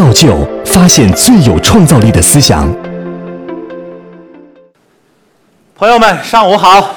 [0.00, 2.66] 造就发现最有创造力的思想。
[5.76, 6.94] 朋友们，上午好，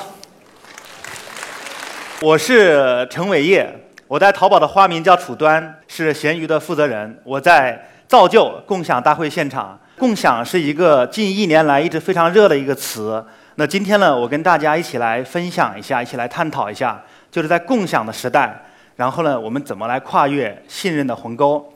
[2.22, 3.78] 我是陈伟业，
[4.08, 7.20] 我在淘宝的花名叫楚端，是闲鱼的负责人。
[7.26, 13.22] 我在造就共享大会现场，共享是一个近一年来一直非常热的一个词。
[13.56, 18.64] 那今天呢，我跟大家一起来分享一下，一起来探讨一下，就是在共享的时代，
[18.96, 21.70] 然后呢，我们怎么来跨越信任的鸿沟？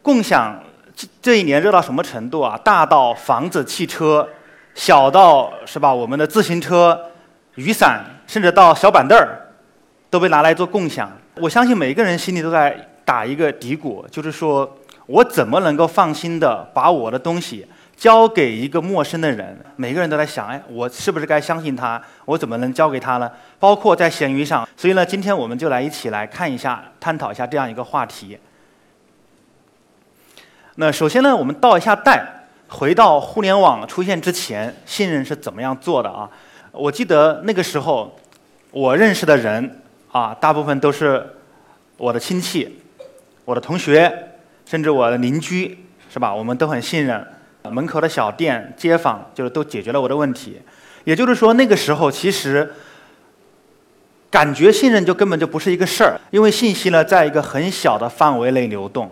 [0.00, 0.58] 共享
[0.98, 2.58] 这这一年热到什么程度啊？
[2.64, 4.28] 大到房子、汽车，
[4.74, 5.94] 小到是吧？
[5.94, 7.00] 我们的自行车、
[7.54, 9.46] 雨伞，甚至到小板凳儿，
[10.10, 11.08] 都被拿来做共享。
[11.36, 17.64] 我相信每个人心里都在打一个嘀咕，就是说我怎么能够放心的把我的东西
[17.96, 19.56] 交给一个陌生的人？
[19.76, 22.02] 每个人都在想，哎，我是不是该相信他？
[22.24, 23.30] 我怎么能交给他呢？
[23.60, 24.68] 包括在闲鱼上。
[24.76, 28.36] 所以呢，今天我们就来一起来看一下，探讨一下这样一个话题。
[30.80, 32.24] 那首先呢，我们倒一下带，
[32.68, 36.30] 回到互联网出现之前，信任是怎么样做的啊？
[36.70, 38.16] 我记得那个时候，
[38.70, 41.34] 我认识的人啊，大部分都是
[41.96, 42.78] 我的亲戚、
[43.44, 46.32] 我的同学，甚至我的邻居，是吧？
[46.32, 47.26] 我们都很信任。
[47.72, 50.62] 门口的小店、街坊，就是都解决了我的问题。
[51.02, 52.72] 也就是说，那个时候其实
[54.30, 59.10] 感觉信任就根本就不是一个事儿，因为信息呢，在一个很小的范围内流动。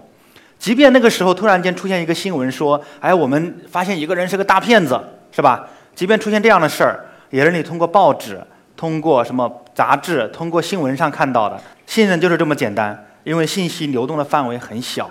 [0.59, 5.69] 即便那个时候突然间出现一个新闻说，哎，我们发现一个人是个大骗子，是吧？
[5.95, 8.41] 即便出现这样的事儿，也是你通过报纸、
[8.77, 11.61] 通过什么杂志、通过新闻上看到的。
[11.87, 15.11] 信任就是这么简单，因为信息流动的范围很小。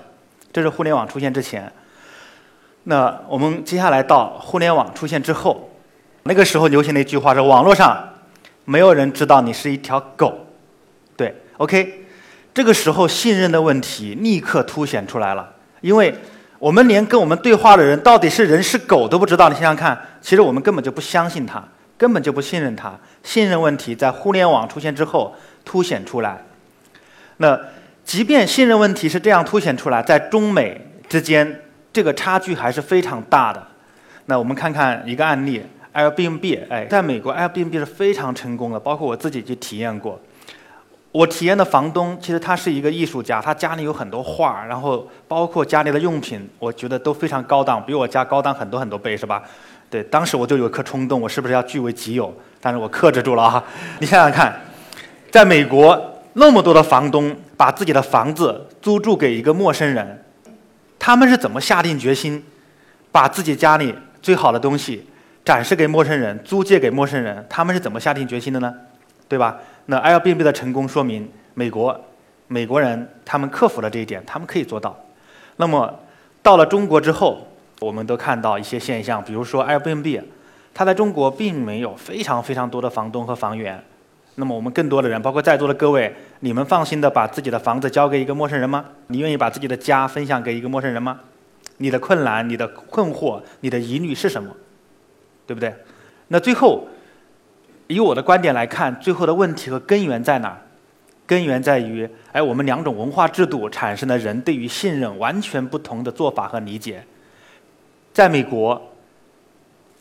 [0.51, 1.71] 这是互联网出现之前。
[2.83, 5.71] 那我们接下来到互联网出现之后，
[6.23, 7.97] 那个时候流行的一句话是：网络上
[8.65, 10.45] 没有人知道你是一条狗。
[11.17, 12.04] 对，OK。
[12.55, 16.15] 这个时候，信任的问题立刻凸显出来了，因为
[16.57, 19.49] 我们连跟我们对话的人到底是人是狗都不知道。
[19.49, 21.61] 你想想看，其实我们根本就不相信他，
[21.97, 22.97] 根本就不信任他。
[23.23, 25.35] 信任问题在互联网出现之后
[25.65, 26.41] 凸显出来。
[27.37, 27.59] 那
[28.05, 30.79] 即便信任问题是这样凸显出来，在中美
[31.09, 33.61] 之间这个差距还是非常大的。
[34.27, 35.61] 那我们看看一个案例
[35.93, 40.17] ，Airbnb，哎，在美国 Airbnb 是非常成功的，包括我自己去体验过。
[41.15, 49.41] 我体验的房东其实他是一个艺术家，他家里有很多画，然后包括家里的用品，我觉得都非常高档，比我家高档很多很多倍，是吧？
[49.89, 52.35] 对，当时我就有一颗冲动，我是不是要据为己有？
[52.59, 53.63] 但是我克制住了啊！
[53.99, 54.59] 你想想看，
[55.31, 60.21] 在美国那么多的房东把自己的房子租住给一个陌生人，
[60.99, 62.43] 他们是怎么下定决心
[63.13, 65.07] 把自己家里最好的东西
[65.45, 67.45] 展示给陌生人、租借给陌生人？
[67.49, 68.73] 他们是怎么下定决心的呢？
[69.29, 69.57] 对吧？
[69.87, 71.99] 那 Airbnb 的成功说明，美国
[72.47, 74.99] 美国人他们克服了这一点，他们可以做到。
[75.57, 75.99] 那么
[76.41, 77.47] 到了中国之后，
[77.79, 80.23] 我们都看到一些现象，比如说 Airbnb，
[80.73, 83.83] 它在中国并没有非常非常多的房东和房源。
[84.35, 88.85] 那么我们更多的人，包括在座的各位，你们放心的把自己的房子交给一个陌生人吗？
[89.07, 91.19] 你愿意把自己的家分享给一个陌生人吗？
[91.77, 94.49] 你的困难、你的困惑、你的疑虑是什么？
[95.45, 95.73] 对不对？
[96.29, 96.87] 那最后。
[97.87, 100.57] 以我的观点来看，最后的问题和根源在哪？
[101.27, 107.03] 根源在于，哎，我们两种文化制度产生了人对于信任完全不同的做法和理解。
[108.13, 108.91] 在美国，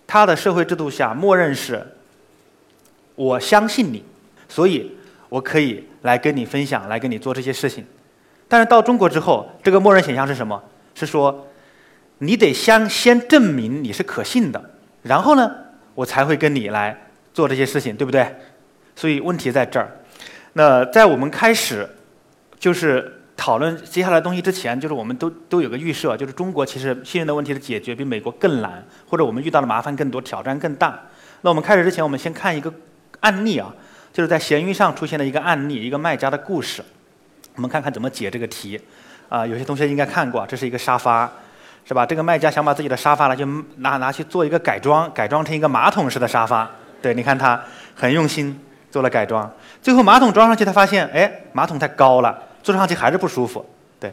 [0.06, 1.96] 他的社会制度下，默认是
[3.14, 4.04] 我相信你，
[4.48, 4.94] 所以
[5.30, 7.86] 我可以来跟你分享，来跟你做这些事情。
[8.46, 10.62] 但是到中国之后，这个默认选项是什么？
[10.94, 11.48] 是说
[12.18, 14.70] 你得先先证明你是可信的，
[15.02, 15.50] 然后呢，
[15.94, 17.03] 我才会跟你来。
[17.34, 18.34] 做这些事情，对不对？
[18.96, 19.90] 所以问题在这儿。
[20.54, 21.86] 那在我们开始
[22.58, 30.98] 就是讨论接下来东西之前，就是我们都都有个预设，就是中国其实信任的问题的解决比美国更难，或者我们遇到的麻烦更多，挑战更大。
[31.42, 32.72] 那我们开始之前，我们先看一个
[33.20, 33.74] 案例啊，
[34.12, 36.82] 就是在闲鱼上出现的一个案例，一个卖家的故事。
[37.56, 38.80] 我们看看怎么解这个题。
[39.28, 41.32] 啊，有些同学应该看过，这是一个沙发，
[41.84, 42.06] 是吧？
[42.06, 43.44] 这个卖家想把自己的沙发呢，就
[43.78, 46.70] 拿拿去做一个改装，改装成一个马桶式的沙发。
[47.04, 47.62] 对，你看他
[47.94, 48.58] 很用心
[48.90, 49.52] 做了改装，
[49.82, 53.62] 最后马桶装上去，他发现，哎，马桶太高了，坐上去还是不舒服。
[54.00, 54.10] 对，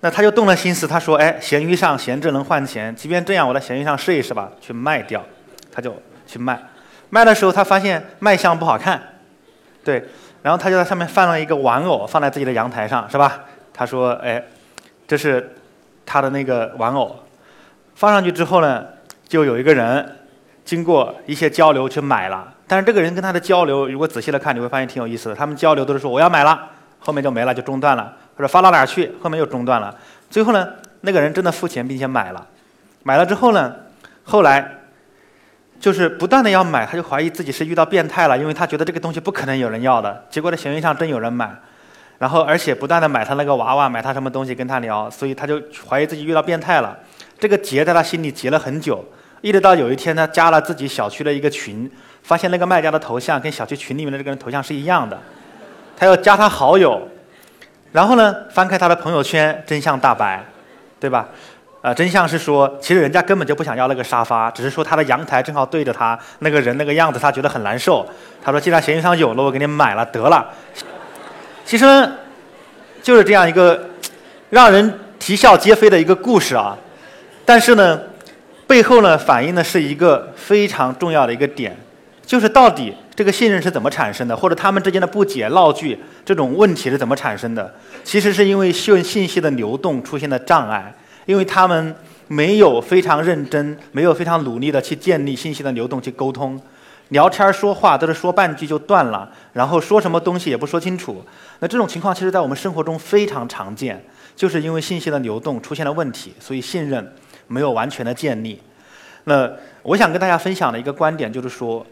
[0.00, 5.24] 那他就动了心思，他说，哎，闲鱼上闲置能换钱，即便这样，我在闲鱼上试一试吧，去卖掉。
[5.72, 5.96] 他就
[6.26, 6.60] 去卖，
[7.08, 9.00] 卖的时候他发现卖相不好看，
[9.82, 10.04] 对，
[10.42, 13.40] 然后他就在上面放了一个玩偶，放在自己的阳台上，是吧？
[13.72, 14.44] 他说，哎，
[15.06, 15.56] 这是
[16.04, 17.24] 他的那个玩偶，
[17.94, 18.84] 放上去之后呢，
[19.26, 20.14] 就有一个人。
[20.68, 25.34] 经过一些交流去买了，但是这个人跟他的交流，如果仔细的看，你会发现挺有意思的。
[25.34, 26.68] 他们交流都是说我要买了，
[26.98, 29.96] 后面就没了，就中断了，或者发到哪儿去，后面又中断了。
[30.28, 30.68] 最后呢，
[31.00, 32.46] 那个人真的付钱并且买了，
[33.02, 33.74] 买了之后呢，
[34.24, 34.80] 后来
[35.80, 40.26] 就是不断的要买，他就怀疑自己是遇到变态了，因为他觉得这个东西不可能有人要的。
[40.28, 41.50] 结果在闲鱼上真有人买，
[42.18, 46.94] 然后而且不断的买他那个娃娃，买他什么东西跟他聊，所以他就怀疑自己遇到变态了。
[47.38, 49.02] 这个结在他心里结了很久，
[49.40, 51.90] 一直到有一天他加了自己小区的一个群，
[52.22, 55.18] 发现那个卖家的头像跟小区群里面的这个人头像是一样的，
[55.96, 57.08] 他要加他好友，
[57.92, 60.44] 然后呢翻开他的朋友圈，真相大白，
[60.98, 61.28] 对吧？
[61.80, 68.04] 呃，真相是说，其实人家根本就不想要那个沙发，只是说他的阳台正好对着他那个人那个样子，他觉得很难受。
[68.42, 70.44] 他说：“既然闲鱼上有了，我给你买了得了。”
[71.64, 72.10] 其实，
[73.00, 73.90] 就是这样一个
[74.50, 76.76] 让人啼笑皆非的一个故事啊。
[77.44, 78.00] 但是呢，
[78.68, 81.76] 背后呢反映的是一个非常重要的一个点，
[82.24, 87.74] 就是到底这个信任是怎么产生的，或者他们之间的不解、闹剧这种问题是怎么产生的？
[88.04, 90.94] 其实是因为信信息的流动出现了障碍。
[91.26, 91.94] 因为他们
[92.26, 96.58] 没有非常认真，没有非常努力的去建立信息的流动去沟通，
[97.08, 101.22] 聊天说话都是说半句就断了，然后说什么东西也不说清楚。
[101.58, 104.02] 那这种情况其实在我们生活中非常常见，
[104.34, 107.12] 就是因为信息的流动出现了问题，所以信任
[107.48, 108.62] 没有完全的建立。
[109.24, 109.50] 那
[109.82, 111.84] 我想跟大家分享的一个观点就是说，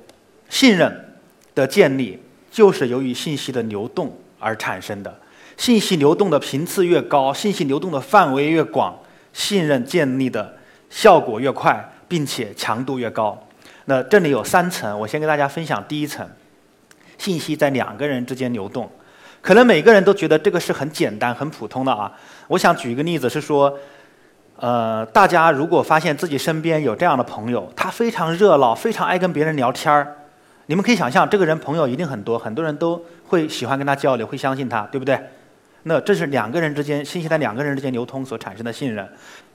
[0.48, 1.16] 信任
[1.54, 5.18] 的建立就是由于信息的流动而产生的，
[5.56, 8.96] 信息流动的频次越高，信息流动的范围越广。
[9.32, 10.56] 信任建立的
[10.88, 13.38] 效果越快，并且强度越高。
[13.84, 16.26] 那这里有三层，我先跟大家分享第一层：
[17.18, 18.90] 信息在两个人之间流动。
[19.42, 22.10] 可能每个人都觉得这个是很简单、很普通的啊。
[22.48, 23.78] 我想举一个例子，是说，
[24.58, 30.16] 呃，大家如果发现自己身边有这样的朋友，他非常热闹，非常爱跟别人聊天儿，
[30.66, 35.20] 你们可以想象，这个人朋友一定很多，很多人都会喜欢跟他交流，会相信他，对不对？
[35.82, 39.06] 那这是两个人之间信息在两个人之间流通所产生的信任，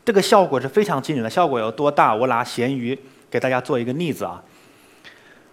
[0.06, 1.30] 这个效果是非常惊人的。
[1.30, 2.14] 效果有多大？
[2.14, 2.98] 我拿闲鱼
[3.30, 4.42] 给大家做一个例子啊。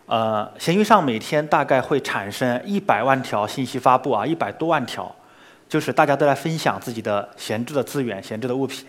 [0.07, 5.11] 呃，闲鱼上每天大概会产生一百万条信息发布啊，一百多万条，
[5.69, 8.87] 就是大家都在分享自己的闲置的资源、闲置的物品。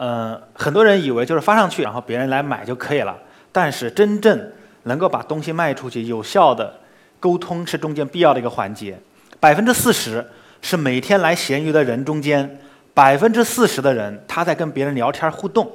[0.00, 3.14] 呃，很多人以为就是发上去，然后别人来买就可以了。
[3.52, 4.50] 但是真正
[4.84, 6.74] 能够把东西卖出去、有效的
[7.20, 8.98] 沟通是中间必要的一个环节，
[9.38, 10.26] 百分之四十。
[10.62, 12.58] 是每天来闲鱼的人中间，
[12.94, 15.70] 百分之四十的人他在跟别人聊天互动。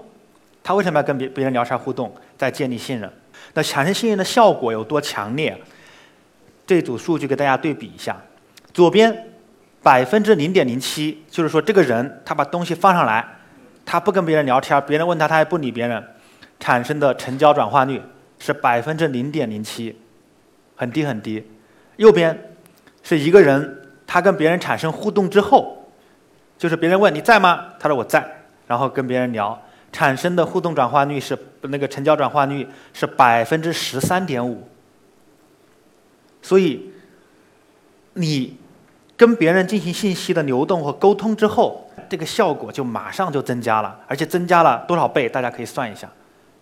[0.64, 2.12] 他为什么要跟别别人聊天互动？
[2.36, 3.08] 在建立信任。
[3.54, 5.56] 那产生信任的效果有多强烈？
[6.66, 8.18] 这组数据给大家对比一下。
[8.74, 9.28] 左边
[9.84, 13.24] 百分之零点零七，就是说这个人他把东西放上来，
[13.86, 16.04] 他不跟别人聊天，别人问他他还不理别人，
[16.60, 18.02] 产生的成交转化率
[18.40, 19.96] 是百分之零点零七，
[20.76, 21.46] 很低很低。
[21.98, 22.56] 右边
[23.04, 23.84] 是一个人。
[24.08, 25.90] 他跟别人产生互动之后，
[26.60, 27.74] 就是别人问你在吗？
[27.80, 28.24] 他说我在，
[28.68, 29.60] 然后跟别人聊，
[29.92, 34.70] 产生的互动转化率是那个成交转化率是百分之十三点五。
[36.44, 36.92] 所以，
[38.14, 38.56] 你
[39.18, 45.28] 跟别人进行信息的流动和沟通之后，这个效果就马上就增加了，而且增加了多少倍？
[45.30, 46.10] 大家可以算一下，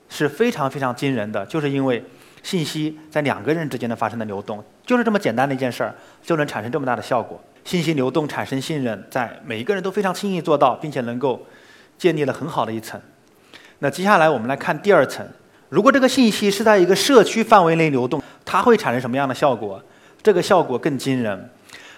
[0.09, 2.03] 是非常非常惊人的，就是因为。
[2.43, 7.41] 信息在两个人之间的发生的流动，就是这么简单的一件事儿，就能产生这么大的效果。
[7.63, 11.41] 信息流动产生信任，在每一个人都非常轻易做到，并且能够
[11.97, 12.99] 建立了很好的一层。
[13.79, 15.25] 那接下来我们来看第二层，
[15.69, 19.81] 如果这个信息是在一个社区范围内流动，它会产生什么样的效果？
[20.21, 21.49] 这个效果更惊人。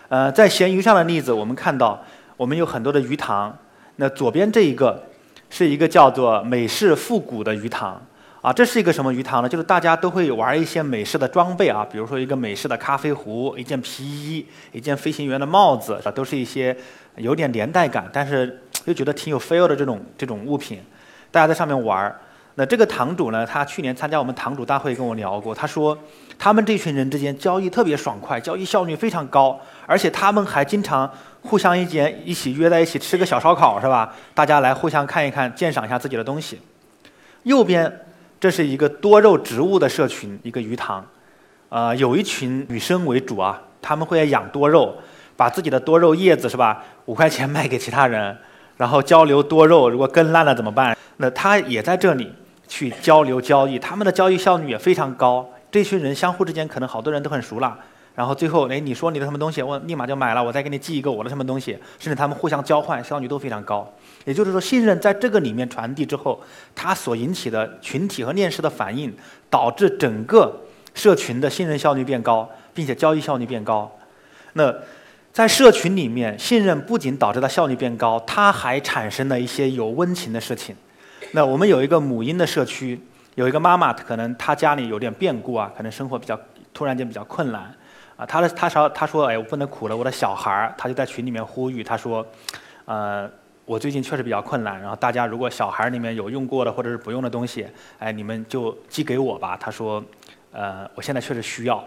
[0.10, 2.00] 呃，在闲鱼上的例子，我们看到
[2.38, 3.58] 我们有很多的鱼塘，
[3.96, 5.04] 那左边这一个
[5.50, 8.02] 是一个叫做美式复古的鱼塘。
[8.42, 9.50] 啊，这是一个什么鱼塘呢？
[9.50, 16.76] 就是大家都会玩一些美式的装备啊，比如说一个美式的咖啡壶、一件皮衣、一件飞行员的帽子，啊，都是一些
[17.16, 20.80] 有点年代感，但是又觉得挺有 feel 的这种这种物品。
[21.32, 22.16] 大家在上面玩。
[22.56, 25.98] 那这个堂主呢，他去年参加我们堂主大会跟我聊过，他说
[26.40, 31.10] 他们这群人之间交易特别爽快，交易效率非常高，而且他们还经常
[31.42, 34.14] 互相一间一起约在一起吃个小烧烤，是吧？
[34.34, 36.60] 大家来互相看一看，鉴赏一下自己的东西。
[37.44, 38.02] 右边。
[38.38, 41.04] 这是一个多肉植物的社群，一个鱼塘，
[41.70, 44.94] 啊，有一群女生为主啊，他们会养多肉，
[45.36, 48.38] 把自己的多肉叶子是吧，五块钱 卖给其他人，
[48.78, 50.96] 然后交流多肉，如果根烂了怎么办？
[51.18, 52.32] 那他也在这里
[52.68, 57.78] 去交流交易，他们的交易效率也非常高，这群人相互之间可能好多人都很熟了。
[58.16, 63.94] 然后最后，哎，你说你的什么东西，我立马就买了，我再给你寄一个我的什么东西，甚至他们互相交换，效率都非常高。
[64.24, 66.42] 也就是说，信任在这个里面传递之后，
[66.74, 69.14] 它所引起的群体和链式的反应，
[69.50, 70.62] 导致整个
[70.94, 73.92] 社群的信任效率变高，并且交易效率变高。
[74.54, 74.74] 那
[75.34, 80.74] 在社群里面，信任不仅导致了效率变高，它还产生了一些有温情的事情。
[81.32, 83.00] 那我们有一个母婴的社区，
[83.36, 86.40] 有一个妈妈，可能她家里有点变故啊，可能生活比较
[86.74, 87.74] 突然间比较困难
[88.16, 88.26] 啊。
[88.26, 92.26] 她的她说她说哎，我不能苦了我的小孩儿，她就在群里面呼吁，她说，
[92.86, 93.30] 呃，
[93.66, 97.68] 我最近确实比较困难，然后大家如果小孩里面有用过的或者是不用的东西，
[98.00, 99.58] 哎，你们就寄给我吧。
[99.60, 100.04] 她说，
[100.52, 101.84] 呃，我现在确实需要。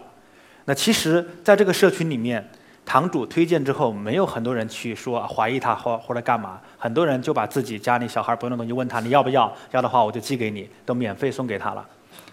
[0.65, 2.47] 那其实在这个社群里面。
[2.89, 9.55] 堂主推荐之后，没有很多人去说怀疑他或或者干嘛，很多人就把自己家里小孩不用的东西问他，你要不要？
[9.69, 11.85] 要的话我就寄给你，都免费送给他了。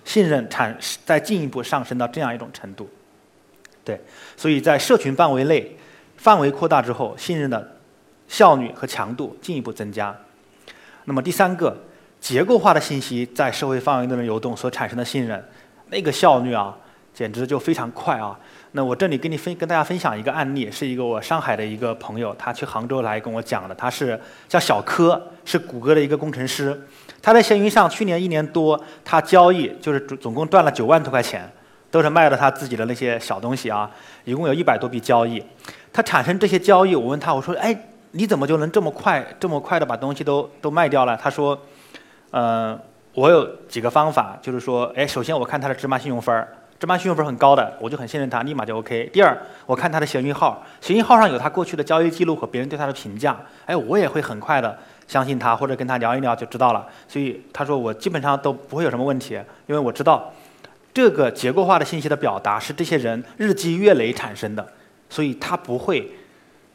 [0.06, 2.88] 信任产再进一步上升到这样一种程度，
[3.84, 4.00] 对，
[4.34, 5.76] 所以在社群范围内，
[6.16, 7.76] 范围扩大之后，信任的
[8.26, 10.16] 效率和强度进一步增加。
[11.04, 11.76] 那么第三个，
[12.18, 15.44] 结构化的信息在社会范围内的流动所产生的信任，
[15.90, 16.74] 那个效率啊，
[17.16, 18.38] 简直就非常快啊。
[18.72, 23.74] 那我这里跟你分跟大家分享一个案例，是一个我上海的一个朋友，他去杭州来跟我讲的。
[23.74, 26.78] 他是叫小柯，是谷歌的一个工程师。
[27.22, 31.50] 他在闲鱼上去年一年多，他交易就是总总共赚了九万多块钱，
[31.90, 33.90] 都是卖了他自己的那些小东西啊，
[34.24, 35.42] 一共有一百多笔交易。
[35.94, 37.74] 他产生这些交易，我问他，我说，哎，
[38.10, 41.16] 你怎么就能这么快这么快的把东西都都卖掉了？
[41.16, 41.58] 他说，
[42.32, 42.78] 嗯，
[43.14, 46.46] 我有几个方法，就是说，哎，首先我看他的芝麻信用分儿。
[46.78, 49.08] 芝麻信用分很高的，我就很信任他，立马就 OK。
[49.10, 54.78] 第二，我看他的闲鱼号，闲鱼号上有他过去的交易记录和别人对他的评价，哎，我也会很快的
[55.08, 56.86] 相信他，或者跟他聊一聊就知道了。
[57.08, 59.34] 所以他说我基本上都不会有什么问题，
[59.66, 60.30] 因为我知道
[60.92, 64.66] 这个结构化的信息的表达是这些人日积月累产生的，
[65.08, 66.10] 所以他不会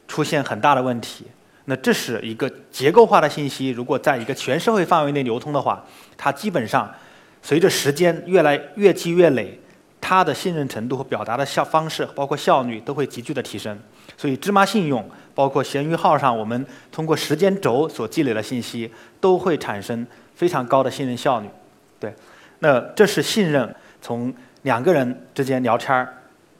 [0.08, 1.26] 出现很大的问题。
[1.66, 5.84] 那这是一个结构化的信息，如果在一个全社会范围内流通的话，
[6.16, 6.92] 它基本上
[7.40, 9.60] 随着时间越来越积越累。
[10.02, 13.78] 它的信任程度和表达的效方式，包括效率都会急剧的提升。
[14.18, 20.04] 所以，芝麻信用，包括闲鱼号上我们通过时间轴所积累的信息，都会产生
[20.34, 21.48] 非常高的信任效率。
[22.00, 22.12] 对，
[22.58, 26.12] 那这是信任从两个人之间聊天儿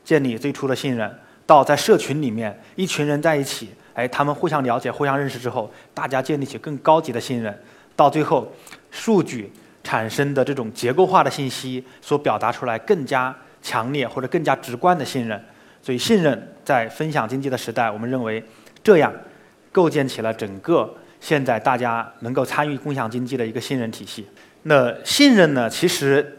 [0.05, 1.13] 建立最初的信任，
[1.45, 7.61] 到在社群里面一群人在一起，哎，他们互相了解、互相认识之后，大家建立起更高级的信任，
[7.97, 8.51] 到最后
[8.93, 9.53] 数据。
[9.85, 15.45] 产生的这种结构化的信息所表达出来更加强烈或者更加直观的信任，
[15.83, 18.43] 所以信任在分享经济的时代，我们认为
[18.85, 19.13] 这样
[19.73, 24.27] 构建起了整个现在大家能够参与共享经济的一个信任体系。
[24.63, 26.39] 那信任呢，其实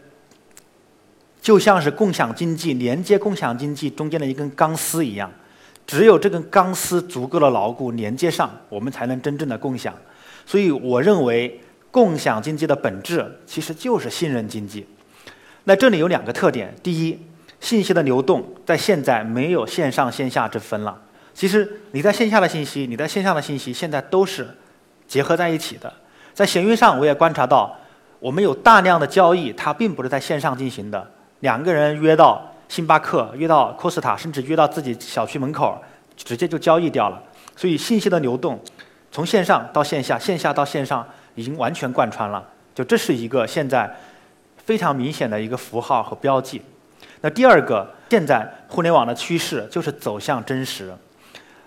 [1.40, 5.30] 就像是共享经济连接共享经济中间的一根钢丝一样，
[5.86, 9.94] 只有这根钢丝足够的牢固连接上，我们才能真正的共享。
[10.46, 11.60] 所以我认为。
[11.94, 14.84] 共享经济的本质其实就是信任经济。
[15.62, 17.16] 那这里有两个特点：第一，
[17.60, 21.00] 信息的流动在现在没有线上线下之分了。
[21.34, 24.56] 其实你在线下的信息，你在线上的信息，现在都是
[25.06, 25.92] 结合在一起的。
[26.32, 27.78] 在闲鱼上，我也观察到，
[28.18, 31.08] 我们有大量的交易，它并不是在线上进行的。
[31.40, 35.80] 两个人约到星巴克，约到 Costa，甚至约到自己小区门口，
[36.16, 37.22] 直接就交易掉了。
[37.54, 38.60] 所以信息的流动，
[39.12, 41.06] 从线上到线下，线下到线上。
[41.34, 43.92] 已经完全贯穿了，就这是一个现在
[44.64, 46.62] 非常明显的一个符号和标记。
[47.20, 50.94] 那第二个，现在互联网的趋势就是走向真实。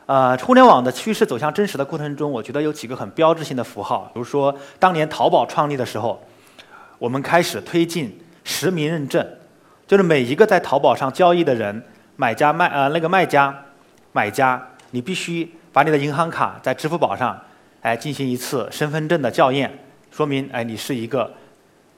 [0.05, 6.21] 呃，互联网的趋势走向真实的过程中，我觉得有几个很标志性的符号，比如说当年淘宝创立的时候，
[6.97, 9.27] 我们开始推进实名认证，
[9.86, 11.83] 就是每一个在淘宝上交易的人，
[12.15, 13.65] 买家卖呃那个卖家
[14.13, 17.38] 买家，你必须把你的银行卡在支付宝上。
[17.88, 19.72] 来进行一次身份证的校验，
[20.12, 21.34] 说明哎你是一个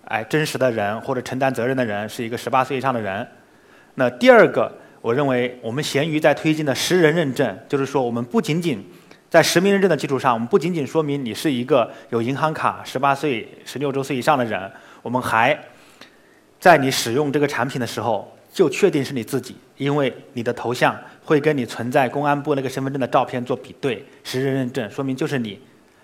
[0.06, 3.28] 哎真实的人或者承担责任的人，是一个十八岁以上的人。
[3.96, 8.86] 那第二个，我认为我们闲鱼在推进的实人认证，就是说我们不仅仅
[9.32, 15.60] 在实名认证的基础上，我们不仅仅说明你是一个有银行卡、十八岁、十六周岁以上的人，我们还
[16.60, 25.60] 在你使用这个产品的时候就确定是你自己，因为你的头像会跟你存在公安部那个身份证的照片做比对，实人认证说明就是你。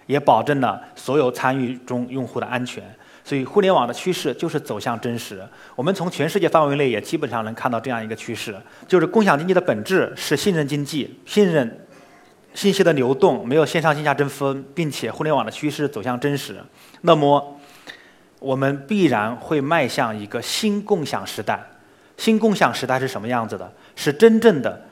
[0.07, 2.83] 也保证了所有参与中用户的安全，
[3.24, 5.43] 所以互联网的趋势就是走向真实。
[5.75, 8.55] 我们从全世界范围内也基本上能看到这样一个趋势，
[8.88, 11.85] 就是共享经济的本质是信任经济，信任
[12.53, 16.55] 信息的流动没有线上线下之分，并且互联网的趋势走向真实。
[17.01, 17.59] 那么，
[18.39, 21.59] 我们必然会迈向一个新共享时代。
[22.17, 23.69] 新共享时代是什么样子的？
[23.95, 24.85] 是真正的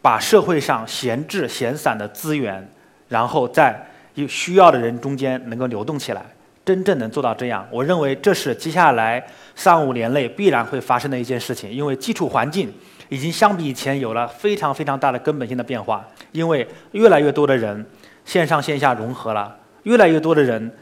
[0.00, 2.70] 把社会上闲置闲散的资源，
[3.08, 3.84] 然后在
[4.14, 6.24] 有需要的人中间能够流动起来，
[6.64, 11.70] 真正能做到这样，我认为这是接下来三五年内必然会发生的一件事情。
[11.70, 12.72] 因为基础环境
[13.08, 17.84] 已经相比以前有了非常非常大的根本性的变化，因为越来越多的人
[18.24, 20.72] 线上线下融合了，越来越多的人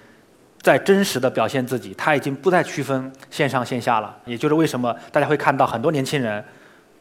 [0.60, 4.16] 在真实的表现自己，他已经不再区分线上线下了。
[4.24, 6.44] 也就是为什么大家会看到很多年轻人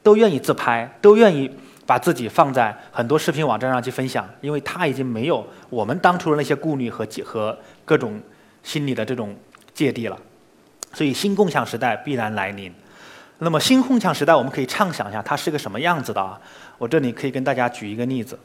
[0.02, 1.52] 都愿意自拍，都愿意
[1.92, 8.18] 把自己放在很多视频网站上去分享，因为他已经没有我们当初的那些顾虑和和各种
[8.64, 9.36] 心理的这种
[9.74, 10.18] 芥蒂了。
[10.94, 12.74] 所以新共享时代必然来临。
[13.40, 16.40] 那么新共享时代，我们可以畅想一下它是个什么样子的啊？
[16.78, 18.40] 我这里可以跟大家举一个例子。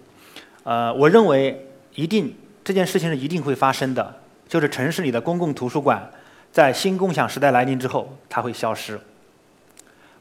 [0.64, 2.34] 呃，我认为一定
[2.64, 4.12] 这件事情是一定会发生的，
[4.48, 6.10] 就是城市里的公共图书馆
[6.50, 8.98] 在新共享时代来临之后，它会消失。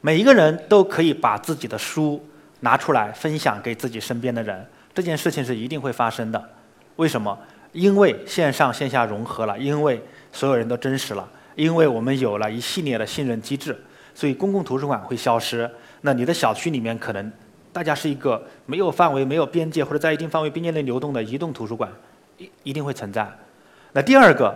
[0.01, 2.24] 每一个人都可以把自己的书
[2.65, 6.50] 拿出来分享给自己身边的人，这件事情是一定会发生的。
[6.95, 7.38] 为什么？
[7.72, 11.27] 因为线上线下融合了，因为所有人都真实了。
[11.55, 13.77] 因为我们有了一系列的信任机制，
[14.13, 15.69] 所以公共图书馆会消失。
[16.01, 17.31] 那你的小区里面可能
[17.72, 21.89] 大家是一个没有范围、没有边界或者在一定范围边界内流动的移动图书馆，
[22.38, 23.29] 一一定会存在。
[23.93, 24.55] 那第二个，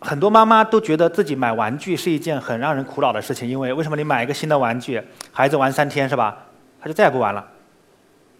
[0.00, 6.46] 很多妈妈都觉得自己买玩具是一件很让人苦恼的事情，因为为什么你买一个新的玩具，孩子玩三天是吧，
[6.80, 7.46] 他就再也不玩了，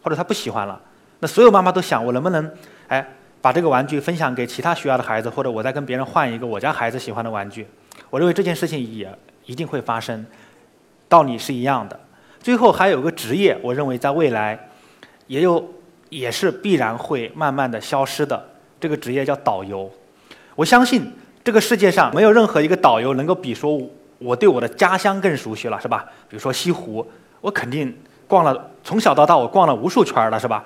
[0.03, 0.81] 或者他不喜欢了。
[1.21, 2.51] 那所有妈妈都想，我能不能
[2.89, 3.07] 哎？
[3.43, 7.65] 把这个玩具分享给其他学校的孩子，或者我再跟别人换一个我家孩子喜欢的玩具。
[8.11, 9.09] 我认为这件事情也
[9.45, 10.27] 一定会发生，
[11.09, 12.01] 道理是一样的。
[12.41, 14.59] 最后还有个职业，我认为在未来
[15.29, 15.65] 也有
[16.09, 18.45] 也是必然会慢慢的消失的。
[18.81, 19.89] 这个职业叫导游。
[20.57, 21.13] 我相信
[21.45, 23.81] 这个世界上没有任何一个导游能够比说
[24.19, 26.05] 我对我的家乡更熟悉了，是吧？
[26.29, 27.09] 比如说西湖，
[27.41, 30.65] 我肯定逛了从小到大我逛了无数圈了，是吧？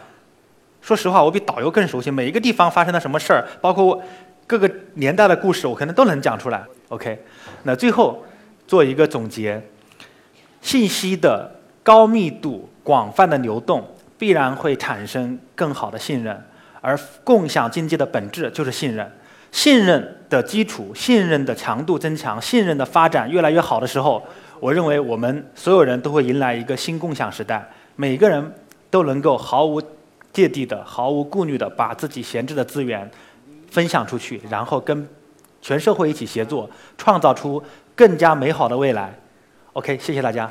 [0.80, 4.02] 说实话，我比导游更熟悉每一个地方发生了什么事儿，包括
[4.46, 6.64] 各个年代的故事，我可能都能讲出来。
[6.88, 7.22] OK，
[7.64, 8.24] 那最后
[8.66, 9.62] 做一个总结：
[10.62, 13.86] 信息的高密度、广泛的流动，
[14.18, 16.42] 必然会产生更好的信任，
[16.80, 19.10] 而共享经济的本质就是信任。
[19.52, 24.24] 信任的基础、信任的强度增强、信任的发展越来越好的时候，
[24.60, 28.54] 我认为我们所有人都会迎来一个新共享时代，每个人
[28.90, 29.82] 都能够毫无。
[30.32, 33.10] 芥蒂的、毫无顾虑的把自己闲置的资源
[33.68, 35.08] 分享出去，然后跟
[35.60, 37.60] 全社会一起协作，创造出
[37.96, 39.12] 更加美好的未来。
[39.72, 40.48] OK，谢谢大家。